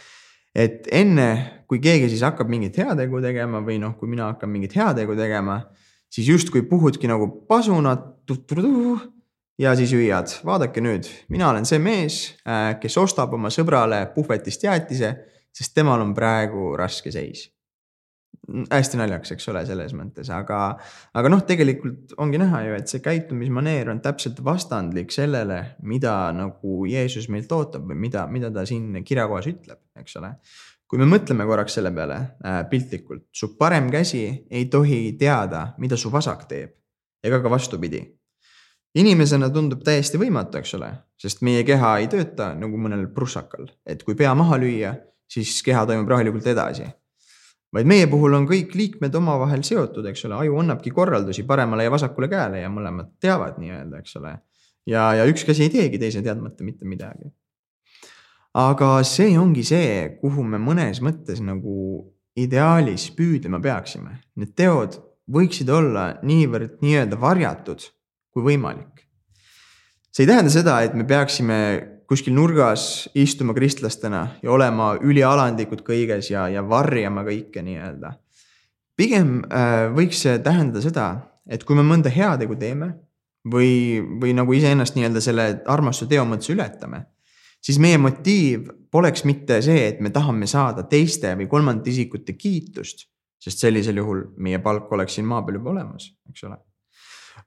et 0.54 0.86
enne, 0.94 1.64
kui 1.66 1.80
keegi 1.82 2.06
siis 2.12 2.22
hakkab 2.22 2.46
mingit 2.46 2.76
heategu 2.78 3.18
tegema 3.22 3.58
või 3.58 3.80
noh, 3.82 3.96
kui 3.98 4.06
mina 4.06 4.28
hakkan 4.28 4.50
mingit 4.50 4.76
heategu 4.78 5.16
tegema, 5.18 5.56
siis 6.06 6.28
justkui 6.30 6.62
puhudki 6.70 7.10
nagu 7.10 7.26
pasunat 7.48 8.04
ja 9.58 9.74
siis 9.78 9.92
hüüad, 9.94 10.30
vaadake 10.46 10.82
nüüd, 10.82 11.08
mina 11.28 11.50
olen 11.50 11.66
see 11.68 11.78
mees, 11.82 12.20
äh, 12.48 12.74
kes 12.80 12.98
ostab 12.98 13.34
oma 13.36 13.52
sõbrale 13.54 14.04
puhvetist 14.14 14.66
jäätise, 14.66 15.14
sest 15.54 15.74
temal 15.74 16.02
on 16.02 16.14
praegu 16.16 16.72
raske 16.78 17.12
seis 17.14 17.48
hästi 18.70 18.98
naljakas, 19.00 19.32
eks 19.34 19.48
ole, 19.52 19.62
selles 19.66 19.94
mõttes, 19.96 20.28
aga, 20.34 20.58
aga 21.16 21.30
noh, 21.32 21.42
tegelikult 21.48 22.14
ongi 22.20 22.40
näha 22.40 22.60
ju, 22.66 22.74
et 22.76 22.90
see 22.90 23.02
käitumismaneer 23.04 23.90
on 23.92 24.02
täpselt 24.04 24.40
vastandlik 24.44 25.14
sellele, 25.14 25.60
mida 25.88 26.14
nagu 26.36 26.84
Jeesus 26.88 27.30
meilt 27.32 27.52
ootab 27.56 27.86
või 27.88 27.98
mida, 28.06 28.26
mida 28.30 28.50
ta 28.54 28.66
siin 28.68 29.00
kirjakohas 29.06 29.48
ütleb, 29.52 29.80
eks 30.00 30.18
ole. 30.20 30.34
kui 30.88 31.00
me 31.00 31.08
mõtleme 31.08 31.46
korraks 31.48 31.78
selle 31.78 31.90
peale 31.94 32.18
äh, 32.20 32.60
piltlikult, 32.70 33.24
su 33.32 33.54
parem 33.58 33.88
käsi 33.90 34.26
ei 34.50 34.66
tohi 34.70 35.16
teada, 35.18 35.70
mida 35.78 35.96
su 35.96 36.12
vasak 36.12 36.44
teeb 36.48 36.74
ega 37.24 37.40
ka 37.40 37.50
vastupidi. 37.50 38.02
Inimesena 38.94 39.50
tundub 39.50 39.82
täiesti 39.86 40.18
võimatu, 40.20 40.58
eks 40.60 40.74
ole, 40.78 40.90
sest 41.20 41.42
meie 41.46 41.64
keha 41.66 41.96
ei 42.02 42.10
tööta 42.10 42.52
nagu 42.58 42.78
mõnel 42.78 43.08
prussakal, 43.14 43.68
et 43.86 44.02
kui 44.06 44.14
pea 44.18 44.34
maha 44.38 44.58
lüüa, 44.60 44.94
siis 45.30 45.62
keha 45.66 45.86
toimub 45.88 46.10
rahulikult 46.10 46.46
edasi 46.52 46.86
vaid 47.74 47.88
meie 47.90 48.06
puhul 48.10 48.36
on 48.38 48.46
kõik 48.48 48.74
liikmed 48.78 49.14
omavahel 49.18 49.64
seotud, 49.66 50.06
eks 50.06 50.28
ole, 50.28 50.38
aju 50.44 50.58
annabki 50.62 50.92
korraldusi 50.94 51.42
paremale 51.46 51.86
ja 51.86 51.92
vasakule 51.94 52.28
käele 52.30 52.62
ja 52.62 52.70
mõlemad 52.70 53.16
teavad 53.22 53.58
nii-öelda, 53.62 54.02
eks 54.02 54.18
ole. 54.20 54.36
ja, 54.86 55.08
ja 55.18 55.24
üks 55.30 55.46
käsi 55.46 55.66
ei 55.66 55.72
teegi 55.72 55.98
teise 55.98 56.22
teadmata 56.22 56.64
mitte 56.64 56.86
midagi. 56.86 57.32
aga 58.54 58.90
see 59.02 59.34
ongi 59.38 59.64
see, 59.66 60.18
kuhu 60.20 60.44
me 60.46 60.60
mõnes 60.62 61.02
mõttes 61.02 61.42
nagu 61.42 62.04
ideaalis 62.38 63.08
püüdlema 63.14 63.60
peaksime. 63.62 64.20
Need 64.38 64.54
teod 64.58 65.00
võiksid 65.30 65.70
olla 65.70 66.20
niivõrd 66.22 66.78
nii-öelda 66.82 67.18
varjatud 67.18 67.82
kui 68.34 68.44
võimalik. 68.50 69.06
see 70.12 70.26
ei 70.26 70.30
tähenda 70.30 70.50
seda, 70.52 70.80
et 70.82 70.94
me 70.94 71.06
peaksime 71.06 71.58
kuskil 72.10 72.34
nurgas 72.36 73.08
istuma 73.14 73.54
kristlastena 73.56 74.26
ja 74.42 74.52
olema 74.52 74.92
ülialandlikud 75.00 75.82
kõiges 75.86 76.30
ja, 76.30 76.48
ja 76.52 76.62
varjama 76.68 77.24
kõike 77.24 77.62
nii-öelda. 77.64 78.12
pigem 78.96 79.40
äh, 79.48 79.88
võiks 79.94 80.20
see 80.26 80.38
tähendada 80.38 80.82
seda, 80.84 81.08
et 81.48 81.64
kui 81.64 81.76
me 81.78 81.86
mõnda 81.86 82.12
heategu 82.12 82.56
teeme 82.60 82.92
või, 83.50 84.02
või 84.20 84.34
nagu 84.36 84.52
iseennast 84.52 84.98
nii-öelda 84.98 85.22
selle 85.24 85.48
armastuse 85.66 86.10
teo 86.10 86.26
mõttes 86.28 86.52
ületame, 86.52 87.04
siis 87.64 87.80
meie 87.80 87.98
motiiv 87.98 88.68
poleks 88.92 89.24
mitte 89.24 89.60
see, 89.64 89.88
et 89.88 90.00
me 90.04 90.12
tahame 90.14 90.46
saada 90.50 90.84
teiste 90.88 91.34
või 91.38 91.48
kolmandate 91.50 91.90
isikute 91.90 92.36
kiitust, 92.38 93.08
sest 93.40 93.64
sellisel 93.64 93.98
juhul 94.00 94.28
meie 94.36 94.60
palk 94.62 94.92
oleks 94.92 95.18
siin 95.18 95.26
maa 95.28 95.42
peal 95.44 95.58
juba 95.60 95.74
olemas, 95.74 96.12
eks 96.30 96.46
ole. 96.48 96.60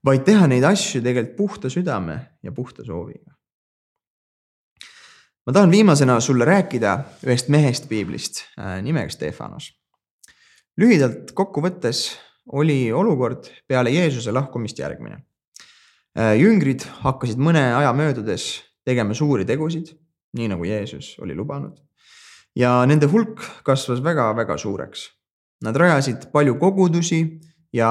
Vaid 0.06 0.24
teha 0.28 0.48
neid 0.48 0.64
asju 0.64 1.02
tegelikult 1.02 1.38
puhta 1.38 1.70
südame 1.74 2.20
ja 2.44 2.52
puhta 2.52 2.86
sooviga 2.86 3.38
ma 5.48 5.54
tahan 5.54 5.72
viimasena 5.72 6.20
sulle 6.20 6.46
rääkida 6.46 6.98
ühest 7.24 7.48
mehest 7.48 7.88
piiblist 7.90 8.44
äh, 8.60 8.82
nimega 8.84 9.10
Stefanos. 9.10 9.72
lühidalt 10.78 11.32
kokkuvõttes 11.34 12.18
oli 12.52 12.92
olukord 12.92 13.48
peale 13.68 13.92
Jeesuse 13.92 14.32
lahkumist 14.32 14.80
järgmine. 14.80 15.24
Äh, 16.20 16.36
jüngrid 16.42 16.84
hakkasid 17.04 17.40
mõne 17.40 17.64
aja 17.80 17.94
möödudes 17.96 18.50
tegema 18.86 19.16
suuri 19.16 19.46
tegusid, 19.46 19.94
nii 20.36 20.52
nagu 20.52 20.68
Jeesus 20.68 21.16
oli 21.24 21.36
lubanud. 21.36 21.80
ja 22.56 22.86
nende 22.86 23.06
hulk 23.08 23.40
kasvas 23.64 24.04
väga-väga 24.04 24.58
suureks. 24.58 25.12
Nad 25.64 25.76
rajasid 25.76 26.32
palju 26.32 26.58
kogudusi 26.60 27.40
ja 27.74 27.90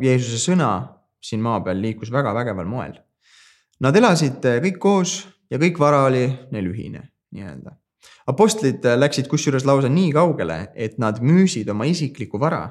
Jeesuse 0.00 0.50
sõna 0.50 0.97
siin 1.28 1.42
maa 1.44 1.60
peal 1.64 1.80
liikus 1.82 2.12
väga 2.14 2.32
vägeval 2.36 2.68
moel. 2.68 2.96
Nad 3.84 3.96
elasid 3.96 4.42
kõik 4.42 4.80
koos 4.82 5.20
ja 5.50 5.60
kõik 5.60 5.78
vara 5.80 6.04
oli 6.08 6.24
neil 6.52 6.72
ühine 6.72 7.04
nii-öelda. 7.34 7.76
Apostlid 8.28 8.84
läksid 8.98 9.28
kusjuures 9.30 9.64
lausa 9.68 9.88
nii 9.92 10.12
kaugele, 10.16 10.58
et 10.74 10.98
nad 11.00 11.20
müüsid 11.24 11.68
oma 11.72 11.86
isiklikku 11.88 12.40
vara 12.40 12.66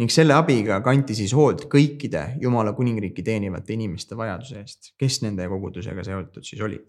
ning 0.00 0.12
selle 0.12 0.32
abiga 0.32 0.78
kanti 0.84 1.14
siis 1.16 1.34
hoolt 1.36 1.66
kõikide 1.72 2.22
Jumala 2.40 2.72
kuningriiki 2.76 3.24
teenivate 3.24 3.74
inimeste 3.76 4.16
vajaduse 4.16 4.62
eest, 4.62 4.92
kes 5.00 5.20
nende 5.24 5.44
kogudusega 5.48 6.04
seotud 6.06 6.46
siis 6.46 6.62
olid. 6.64 6.86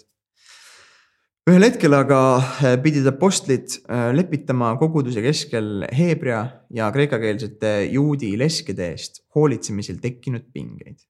Ühel 1.50 1.66
hetkel 1.66 1.96
aga 1.98 2.22
eh, 2.62 2.76
pidid 2.84 3.08
apostlid 3.10 3.78
eh, 3.82 4.10
lepitama 4.14 4.76
koguduse 4.82 5.24
keskel 5.26 5.88
heebrea 5.98 6.44
ja 6.70 6.92
kreekakeelsete 6.94 7.78
juudi 7.92 8.36
leskede 8.38 8.92
eest 8.94 9.24
hoolitsemisel 9.36 9.98
tekkinud 10.04 10.52
pingeid 10.54 11.02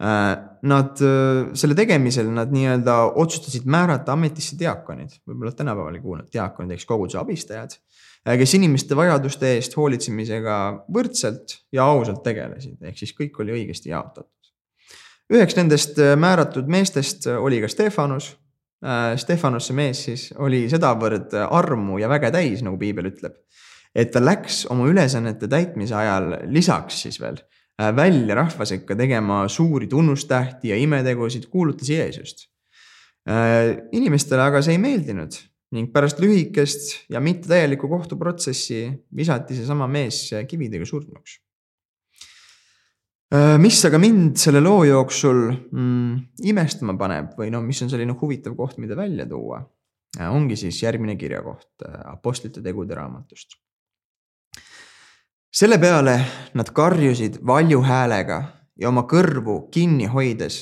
Äh, 0.00 0.36
nad 0.62 0.96
äh, 1.04 1.50
selle 1.52 1.76
tegemisel 1.76 2.30
nad 2.32 2.48
nii-öelda 2.54 2.94
otsustasid 3.20 3.66
määrata 3.68 4.14
ametisse 4.16 4.56
diaakonid, 4.56 5.18
võib-olla 5.28 5.52
tänapäeval 5.52 5.98
ei 5.98 6.00
kuulnud, 6.00 6.30
diaakonid 6.32 6.72
ehk 6.72 6.86
koguduse 6.88 7.18
abistajad, 7.20 7.74
äh, 8.24 8.38
kes 8.40 8.54
inimeste 8.56 8.96
vajaduste 8.96 9.50
eest 9.58 9.76
hoolitsemisega 9.76 10.56
võrdselt 10.96 11.58
ja 11.76 11.84
ausalt 11.84 12.22
tegelesid, 12.24 12.78
ehk 12.80 12.96
siis 12.96 13.12
kõik 13.18 13.36
oli 13.44 13.58
õigesti 13.58 13.92
jaotatud. 13.92 14.32
üheks 15.36 15.58
nendest 15.60 16.00
määratud 16.16 16.72
meestest 16.72 17.28
oli 17.34 17.60
ka 17.60 17.68
Stefanus. 17.68 18.32
Stefanos, 18.80 19.66
see 19.68 19.76
mees 19.76 19.98
siis 20.06 20.22
oli 20.40 20.62
sedavõrd 20.72 21.34
armu 21.44 21.98
ja 22.00 22.08
väge 22.08 22.30
täis, 22.32 22.62
nagu 22.64 22.78
piibel 22.80 23.10
ütleb, 23.10 23.34
et 23.92 24.08
ta 24.14 24.22
läks 24.24 24.62
oma 24.72 24.86
ülesannete 24.88 25.50
täitmise 25.52 25.98
ajal 25.98 26.30
lisaks 26.48 27.02
siis 27.04 27.20
veel 27.20 27.36
Äh, 27.80 27.96
välja 27.96 28.34
rahva 28.36 28.66
sekka 28.66 28.96
tegema 28.96 29.48
suuri 29.48 29.86
tunnustähti 29.88 30.68
ja 30.68 30.76
imetegusid, 30.76 31.46
kuulutas 31.48 31.88
Jeesust. 31.88 32.48
Äh, 33.28 33.86
inimestele 33.92 34.42
aga 34.42 34.60
see 34.64 34.74
ei 34.76 34.80
meeldinud 34.82 35.38
ning 35.76 35.92
pärast 35.94 36.18
lühikest 36.20 37.06
ja 37.12 37.20
mitte 37.22 37.48
täielikku 37.48 37.88
kohtuprotsessi 37.88 38.82
visati 39.16 39.56
seesama 39.56 39.86
mees 39.88 40.26
kividega 40.50 40.88
surnuks. 40.88 41.38
Äh, 43.30 43.56
mis 43.62 43.78
aga 43.86 43.98
mind 44.02 44.36
selle 44.42 44.62
loo 44.62 44.82
jooksul 44.88 45.48
mm, 45.52 46.44
imestama 46.50 46.96
paneb 46.98 47.36
või 47.38 47.52
no 47.54 47.62
mis 47.62 47.80
on 47.84 47.92
selline 47.92 48.16
huvitav 48.18 48.56
koht, 48.58 48.78
mida 48.82 48.98
välja 48.98 49.26
tuua, 49.30 49.62
ongi 50.30 50.56
siis 50.58 50.82
järgmine 50.82 51.14
kirjakoht 51.14 51.84
Apostlite 52.10 52.62
tegude 52.64 52.96
raamatust 52.98 53.54
selle 55.50 55.78
peale 55.82 56.14
nad 56.54 56.68
karjusid 56.70 57.40
valju 57.46 57.80
häälega 57.82 58.38
ja 58.78 58.88
oma 58.88 59.02
kõrvu 59.10 59.64
kinni 59.74 60.06
hoides 60.06 60.60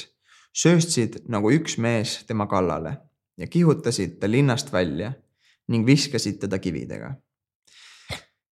sööstsid 0.56 1.26
nagu 1.28 1.52
üks 1.52 1.76
mees 1.76 2.22
tema 2.28 2.46
kallale 2.48 2.94
ja 3.36 3.46
kihutasid 3.46 4.16
ta 4.20 4.30
linnast 4.30 4.72
välja 4.72 5.12
ning 5.68 5.84
viskasid 5.86 6.40
teda 6.40 6.58
kividega. 6.58 7.12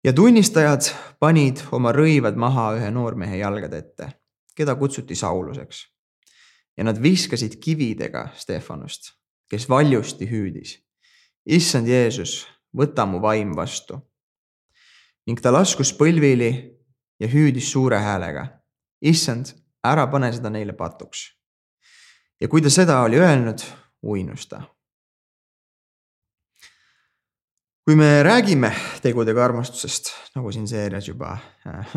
Ja 0.04 0.12
tunnistajad 0.12 0.88
panid 1.20 1.62
oma 1.72 1.92
rõivad 1.94 2.36
maha 2.36 2.72
ühe 2.78 2.90
noormehe 2.90 3.38
jalgade 3.38 3.78
ette, 3.78 4.08
keda 4.56 4.74
kutsuti 4.76 5.14
Sauluseks. 5.14 5.88
ja 6.76 6.84
nad 6.84 7.02
viskasid 7.02 7.58
kividega 7.60 8.28
Stefanust, 8.34 9.12
kes 9.48 9.68
valjusti 9.68 10.30
hüüdis. 10.30 10.78
issand 11.46 11.88
Jeesus, 11.88 12.46
võta 12.76 13.06
mu 13.06 13.20
vaim 13.20 13.56
vastu 13.56 14.00
ning 15.26 15.40
ta 15.40 15.52
laskus 15.52 15.92
põlvili 15.94 16.50
ja 17.20 17.28
hüüdis 17.28 17.70
suure 17.70 17.98
häälega. 17.98 18.46
issand, 19.02 19.46
ära 19.84 20.06
pane 20.06 20.32
seda 20.32 20.50
neile 20.50 20.72
patuks. 20.72 21.38
ja 22.40 22.48
kui 22.48 22.62
ta 22.62 22.70
seda 22.70 23.02
oli 23.02 23.16
öelnud, 23.16 23.62
uinus 24.02 24.46
ta. 24.46 24.62
Kui 27.82 27.96
me 27.98 28.22
räägime 28.22 28.70
tegudega 29.02 29.42
armastusest, 29.44 30.12
nagu 30.36 30.52
siin 30.54 30.68
seerias 30.70 31.08
juba 31.08 31.34
äh, 31.66 31.96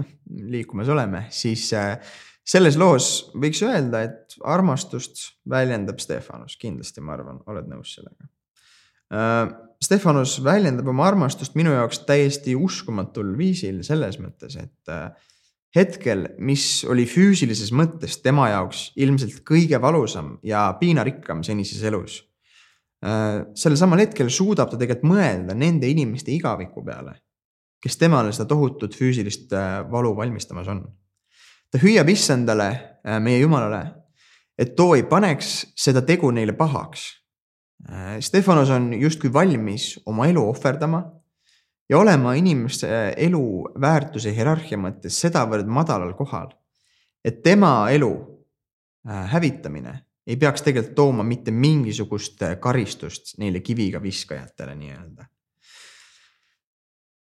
liikumas 0.56 0.90
oleme, 0.90 1.26
siis 1.30 1.68
äh, 1.78 2.00
selles 2.46 2.78
loos 2.82 3.30
võiks 3.38 3.62
öelda, 3.66 4.02
et 4.08 4.38
armastust 4.46 5.28
väljendab 5.50 6.02
Stefanus, 6.02 6.58
kindlasti 6.62 7.06
ma 7.06 7.14
arvan, 7.18 7.44
oled 7.52 7.70
nõus 7.70 7.94
sellega. 8.00 8.30
Äh, 9.14 9.54
Stefanus 9.86 10.40
väljendab 10.44 10.90
oma 10.90 11.06
armastust 11.06 11.58
minu 11.60 11.76
jaoks 11.76 12.02
täiesti 12.08 12.56
uskumatul 12.58 13.36
viisil 13.38 13.84
selles 13.86 14.18
mõttes, 14.18 14.56
et 14.58 14.94
hetkel, 15.76 16.30
mis 16.40 16.86
oli 16.90 17.04
füüsilises 17.06 17.70
mõttes 17.76 18.18
tema 18.24 18.48
jaoks 18.50 18.88
ilmselt 18.98 19.44
kõige 19.46 19.78
valusam 19.84 20.40
ja 20.48 20.72
piinarikkam 20.80 21.44
senises 21.46 21.84
elus. 21.86 22.24
Äh, 23.06 23.40
sellel 23.54 23.78
samal 23.78 24.02
hetkel 24.02 24.32
suudab 24.34 24.72
ta 24.72 24.82
tegelikult 24.82 25.12
mõelda 25.14 25.54
nende 25.54 25.90
inimeste 25.92 26.34
igaviku 26.34 26.84
peale, 26.86 27.20
kes 27.84 28.00
temale 28.02 28.34
seda 28.34 28.50
tohutut 28.50 28.96
füüsilist 28.98 29.54
valu 29.92 30.16
valmistamas 30.18 30.72
on 30.74 30.86
ta 31.76 31.82
hüüab 31.82 32.08
issandale, 32.08 32.70
äh, 33.04 33.20
meie 33.20 33.42
jumalale, 33.42 33.82
et 34.58 34.76
too 34.78 34.96
ei 34.96 35.04
paneks 35.04 35.74
seda 35.76 36.06
tegu 36.08 36.32
neile 36.32 36.56
pahaks. 36.56 37.10
Äh, 37.90 38.20
Stefanos 38.24 38.72
on 38.72 38.94
justkui 38.96 39.34
valmis 39.34 39.98
oma 40.06 40.30
elu 40.32 40.46
ohverdama 40.54 41.04
ja 41.90 42.00
olema 42.00 42.34
inimeste 42.40 42.88
elu 43.28 43.44
väärtuse 43.82 44.32
hierarhia 44.32 44.80
mõttes 44.80 45.20
sedavõrd 45.20 45.68
madalal 45.68 46.16
kohal, 46.16 46.54
et 47.26 47.44
tema 47.44 47.90
elu 47.92 48.14
äh, 48.16 49.26
hävitamine 49.34 50.00
ei 50.28 50.38
peaks 50.42 50.66
tegelikult 50.66 50.96
tooma 50.96 51.24
mitte 51.24 51.52
mingisugust 51.52 52.42
karistust 52.60 53.38
neile 53.38 53.60
kiviga 53.62 54.02
viskajatele 54.02 54.76
nii-öelda 54.76 55.30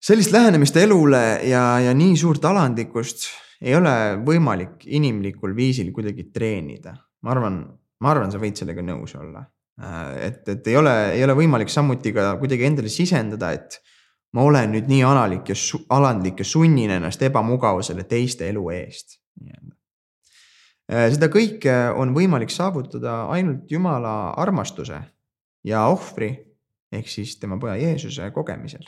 sellist 0.02 0.32
lähenemist 0.32 0.78
elule 0.78 1.24
ja, 1.46 1.80
ja 1.80 1.94
nii 1.94 2.18
suurt 2.18 2.46
alandlikkust 2.46 3.30
ei 3.62 3.76
ole 3.78 3.94
võimalik 4.26 4.86
inimlikul 4.90 5.54
viisil 5.56 5.92
kuidagi 5.94 6.30
treenida. 6.34 6.96
ma 7.22 7.32
arvan, 7.36 7.62
ma 8.02 8.12
arvan, 8.12 8.32
sa 8.34 8.42
võid 8.42 8.58
sellega 8.58 8.82
nõus 8.82 9.14
olla. 9.16 9.44
Äh, 9.82 10.16
et, 10.28 10.42
et 10.50 10.68
ei 10.68 10.78
ole, 10.78 10.96
ei 11.14 11.24
ole 11.24 11.36
võimalik 11.38 11.70
samuti 11.70 12.14
ka 12.16 12.34
kuidagi 12.42 12.66
endale 12.66 12.90
sisendada, 12.90 13.52
et 13.54 13.78
ma 14.34 14.46
olen 14.48 14.74
nüüd 14.74 14.90
nii 14.90 15.04
alalik 15.06 15.54
ja 15.54 15.58
alandlik 15.94 16.42
ja 16.42 16.48
sunnin 16.48 16.98
ennast 16.98 17.22
ebamugavusele 17.22 18.08
teiste 18.10 18.50
elu 18.50 18.70
eest. 18.74 19.20
Äh, 20.92 21.08
seda 21.14 21.30
kõike 21.32 21.74
on 21.96 22.12
võimalik 22.16 22.52
saavutada 22.52 23.26
ainult 23.32 23.70
Jumala 23.72 24.34
armastuse 24.42 25.00
ja 25.64 25.86
ohvri 25.88 26.34
ehk 26.92 27.08
siis 27.08 27.38
tema 27.40 27.56
poja 27.60 27.78
Jeesuse 27.80 28.28
kogemisel 28.36 28.84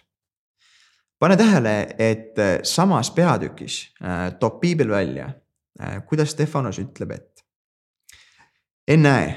pane 1.24 1.38
tähele, 1.40 1.96
et 1.98 2.40
äh, 2.40 2.60
samas 2.68 3.12
peatükis 3.16 3.94
äh, 4.04 4.34
toob 4.40 4.60
piibel 4.60 4.90
välja, 4.92 5.30
kuidas 6.06 6.32
Stefanos 6.36 6.78
ütleb, 6.80 7.16
et 7.16 7.42
ennäe, 8.88 9.32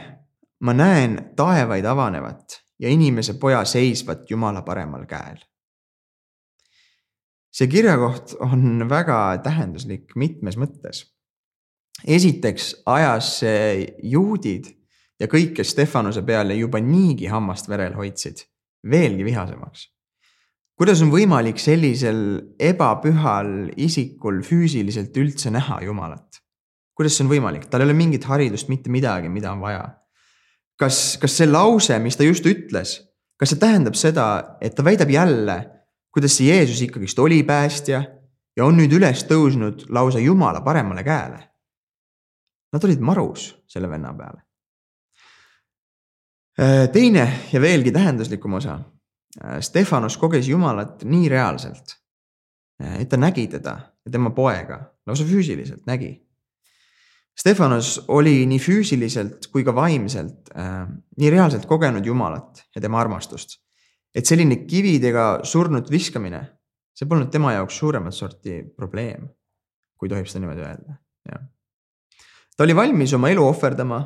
ma 0.60 0.74
näen 0.76 1.14
taevaid 1.36 1.86
avanevat 1.88 2.58
ja 2.82 2.90
inimese 2.92 3.38
poja 3.40 3.62
seisvat 3.64 4.30
Jumala 4.30 4.62
paremal 4.62 5.06
käel. 5.08 5.38
see 7.56 7.70
kirjakoht 7.72 8.34
on 8.44 8.84
väga 8.88 9.38
tähenduslik 9.42 10.12
mitmes 10.14 10.58
mõttes. 10.60 11.15
Esiteks 12.04 12.74
ajas 12.86 13.40
juudid 14.02 14.68
ja 15.20 15.28
kõik, 15.30 15.54
kes 15.56 15.72
Stefanuse 15.72 16.22
peale 16.22 16.54
juba 16.58 16.80
niigi 16.80 17.30
hammast 17.32 17.68
verel 17.68 17.96
hoidsid, 17.96 18.44
veelgi 18.84 19.24
vihasemaks 19.24 19.86
kuidas 20.76 21.00
on 21.00 21.10
võimalik 21.12 21.60
sellisel 21.60 22.18
ebapühal 22.60 23.70
isikul 23.80 24.42
füüsiliselt 24.44 25.16
üldse 25.16 25.52
näha 25.52 25.80
Jumalat? 25.86 26.42
kuidas 26.96 27.16
see 27.16 27.26
on 27.26 27.28
võimalik, 27.28 27.66
tal 27.68 27.82
ei 27.82 27.90
ole 27.90 27.96
mingit 27.96 28.24
haridust, 28.24 28.70
mitte 28.72 28.88
midagi, 28.88 29.28
mida 29.28 29.50
on 29.52 29.60
vaja. 29.60 29.82
kas, 30.80 31.18
kas 31.20 31.34
see 31.36 31.48
lause, 31.48 31.98
mis 32.00 32.16
ta 32.16 32.24
just 32.24 32.46
ütles, 32.48 32.94
kas 33.36 33.52
see 33.52 33.60
tähendab 33.60 33.96
seda, 34.00 34.56
et 34.64 34.72
ta 34.76 34.84
väidab 34.84 35.12
jälle, 35.12 35.56
kuidas 36.12 36.38
see 36.38 36.48
Jeesus 36.48 36.80
ikkagist 36.86 37.18
oli 37.20 37.42
päästja 37.44 38.00
ja 38.56 38.64
on 38.64 38.80
nüüd 38.80 38.96
üles 38.96 39.26
tõusnud 39.28 39.88
lausa 39.92 40.24
Jumala 40.24 40.64
paremale 40.64 41.04
käele? 41.04 41.42
Nad 42.76 42.84
olid 42.84 43.00
marus 43.00 43.48
selle 43.70 43.88
venna 43.88 44.12
peale. 44.12 44.42
teine 46.92 47.24
ja 47.52 47.60
veelgi 47.60 47.92
tähenduslikum 47.92 48.54
osa 48.56 48.78
Äh, 49.44 49.60
Stefanos 49.60 50.16
koges 50.16 50.48
Jumalat 50.48 51.04
nii 51.04 51.28
reaalselt, 51.28 51.96
äh, 52.82 53.00
et 53.02 53.08
ta 53.08 53.18
nägi 53.20 53.46
teda 53.52 53.76
ja 54.04 54.12
tema 54.12 54.30
poega, 54.30 54.78
lausa 55.06 55.24
füüsiliselt 55.28 55.84
nägi. 55.86 56.14
Stefanos 57.36 58.06
oli 58.08 58.46
nii 58.48 58.58
füüsiliselt 58.62 59.50
kui 59.52 59.64
ka 59.64 59.74
vaimselt 59.76 60.52
äh, 60.56 60.86
nii 61.20 61.30
reaalselt 61.30 61.66
kogenud 61.68 62.06
Jumalat 62.06 62.64
ja 62.74 62.80
tema 62.80 63.00
armastust, 63.00 63.58
et 64.14 64.24
selline 64.24 64.62
kividega 64.64 65.42
surnud 65.44 65.90
viskamine, 65.92 66.40
see 66.96 67.08
polnud 67.08 67.28
tema 67.32 67.52
jaoks 67.58 67.76
suuremat 67.76 68.16
sorti 68.16 68.62
probleem, 68.76 69.28
kui 70.00 70.08
tohib 70.08 70.30
seda 70.30 70.46
niimoodi 70.46 70.64
öelda, 70.64 70.96
jah. 71.28 71.44
Ta 72.56 72.64
oli 72.64 72.76
valmis 72.76 73.12
oma 73.14 73.28
elu 73.30 73.44
ohverdama 73.44 74.00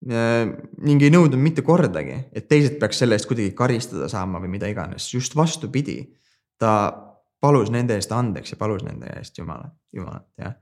Äh, 0.00 0.46
ning 0.80 1.02
ei 1.04 1.12
nõudnud 1.12 1.36
mitte 1.44 1.60
kordagi, 1.60 2.14
et 2.32 2.46
teised 2.48 2.78
peaks 2.80 3.02
selle 3.02 3.18
eest 3.18 3.26
kuidagi 3.28 3.52
karistada 3.52 4.06
saama 4.08 4.40
või 4.40 4.54
mida 4.54 4.70
iganes, 4.70 5.10
just 5.12 5.36
vastupidi. 5.36 6.16
ta 6.60 6.92
palus 7.40 7.70
nende 7.72 7.94
eest 7.96 8.12
andeks 8.12 8.52
ja 8.52 8.56
palus 8.60 8.82
nende 8.84 9.08
eest 9.16 9.38
Jumalat, 9.38 9.72
Jumalat, 9.92 10.26
jah. 10.38 10.54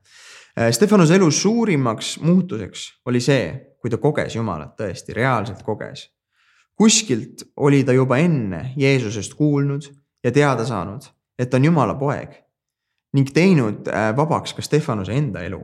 Äh, 0.58 0.72
Stefanuse 0.72 1.14
elu 1.14 1.30
suurimaks 1.30 2.18
muutuseks 2.20 2.84
oli 3.06 3.20
see, 3.20 3.76
kui 3.80 3.90
ta 3.90 3.98
koges 3.98 4.34
Jumalat 4.34 4.74
tõesti, 4.78 5.14
reaalselt 5.14 5.62
koges. 5.62 6.08
kuskilt 6.74 7.42
oli 7.56 7.84
ta 7.84 7.92
juba 7.92 8.18
enne 8.18 8.72
Jeesusest 8.76 9.34
kuulnud 9.34 9.86
ja 10.24 10.32
teada 10.32 10.64
saanud, 10.64 11.06
et 11.38 11.50
ta 11.50 11.56
on 11.56 11.64
Jumala 11.64 11.94
poeg 11.94 12.42
ning 13.14 13.30
teinud 13.30 13.86
äh, 13.86 14.16
vabaks 14.16 14.54
ka 14.54 14.62
Stefanuse 14.62 15.14
enda 15.14 15.46
elu 15.46 15.62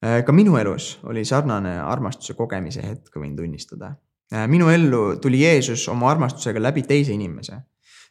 ka 0.00 0.32
minu 0.32 0.56
elus 0.60 0.98
oli 1.08 1.24
sarnane 1.24 1.78
armastuse 1.80 2.34
kogemise 2.36 2.82
hetk, 2.84 3.14
võin 3.16 3.36
tunnistada. 3.36 3.94
Äh, 4.32 4.48
minu 4.48 4.68
ellu 4.72 5.16
tuli 5.22 5.42
Jeesus 5.42 5.86
oma 5.92 6.10
armastusega 6.10 6.62
läbi 6.62 6.82
teise 6.88 7.12
inimese. 7.14 7.60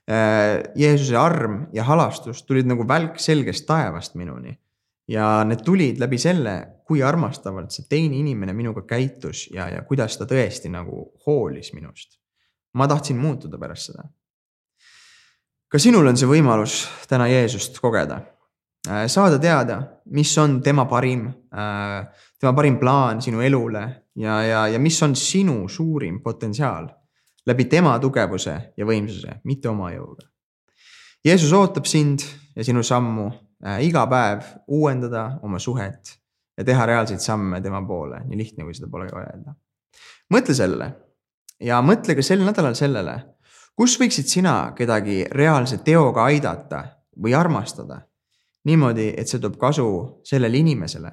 Äh, 0.10 0.62
Jeesuse 0.76 1.17
arm 1.17 1.65
ja 1.74 1.86
halastus 1.88 2.43
tulid 2.48 2.67
nagu 2.69 2.86
välk 2.88 3.19
selgest 3.19 3.67
taevast 3.67 4.15
minuni. 4.15 4.60
ja 5.08 5.43
need 5.43 5.65
tulid 5.67 5.98
läbi 6.00 6.15
selle, 6.17 6.52
kui 6.88 7.02
armastavalt 7.04 7.74
see 7.76 7.89
teine 7.91 8.15
inimene 8.15 8.54
minuga 8.56 8.86
käitus 8.88 9.50
ja, 9.52 9.65
ja 9.67 9.82
kuidas 9.84 10.15
ta 10.15 10.24
tõesti 10.24 10.72
nagu 10.72 11.10
hoolis 11.26 11.74
minust. 11.74 12.19
ma 12.74 12.88
tahtsin 12.88 13.17
muutuda 13.17 13.58
pärast 13.60 13.91
seda. 13.91 14.08
ka 15.67 15.80
sinul 15.80 16.08
on 16.08 16.17
see 16.17 16.30
võimalus 16.30 16.86
täna 17.10 17.28
Jeesust 17.28 17.82
kogeda 17.84 18.22
Äh, 18.22 18.33
saada 19.08 19.39
teada, 19.39 19.82
mis 20.12 20.38
on 20.38 20.62
tema 20.62 20.86
parim, 20.86 21.28
äh, 21.28 22.08
tema 22.39 22.54
parim 22.54 22.78
plaan 22.80 23.22
sinu 23.22 23.41
elule 23.41 23.84
ja, 24.15 24.41
ja, 24.43 24.67
ja 24.67 24.80
mis 24.80 25.02
on 25.04 25.15
sinu 25.15 25.67
suurim 25.69 26.19
potentsiaal 26.24 26.89
läbi 27.46 27.65
tema 27.65 27.96
tugevuse 28.00 28.74
ja 28.78 28.86
võimsuse, 28.86 29.39
mitte 29.43 29.69
oma 29.69 29.91
jõuga. 29.91 30.28
Jeesus 31.24 31.54
ootab 31.56 31.88
sind 31.88 32.24
ja 32.56 32.63
sinu 32.63 32.84
sammu 32.84 33.30
äh, 33.65 33.80
iga 33.88 34.06
päev 34.08 34.43
uuendada 34.67 35.39
oma 35.43 35.60
suhet 35.60 36.17
ja 36.58 36.63
teha 36.67 36.86
reaalseid 36.86 37.24
samme 37.24 37.62
tema 37.62 37.82
poole, 37.88 38.19
nii 38.28 38.38
lihtne, 38.38 38.67
kui 38.67 38.76
seda 38.76 38.91
pole 38.91 39.08
öelda. 39.08 39.56
mõtle 40.34 40.56
sellele 40.56 40.91
ja 41.63 41.80
mõtle 41.82 42.15
ka 42.15 42.26
sel 42.26 42.43
nädalal 42.43 42.76
sellele, 42.76 43.15
kus 43.76 43.96
võiksid 44.00 44.28
sina 44.28 44.74
kedagi 44.76 45.24
reaalse 45.32 45.80
teoga 45.86 46.28
aidata 46.28 46.84
või 47.15 47.34
armastada 47.38 48.04
niimoodi, 48.65 49.10
et 49.17 49.28
see 49.28 49.41
toob 49.43 49.58
kasu 49.60 49.86
sellele 50.23 50.58
inimesele, 50.63 51.12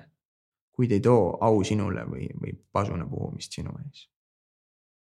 kuid 0.77 0.93
ei 0.93 1.03
too 1.05 1.37
au 1.41 1.65
sinule 1.65 2.07
või, 2.09 2.31
või 2.41 2.55
pasuna 2.73 3.07
puhumist 3.11 3.57
sinu 3.59 3.75
ees 3.85 4.10